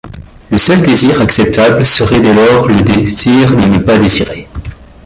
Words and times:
Le 0.49 0.57
seul 0.57 0.81
désir 0.81 1.21
acceptable 1.21 1.85
serait 1.85 2.21
dès 2.21 2.33
lors 2.33 2.67
le 2.67 2.81
désir 2.81 3.55
de 3.55 3.67
ne 3.67 3.77
pas 3.77 3.99
désirer. 3.99 4.47